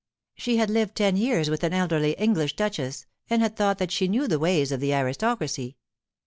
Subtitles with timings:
[0.33, 4.07] She had lived ten years with an elderly English duchess, and had thought that she
[4.07, 5.77] knew the ways of the aristocracy.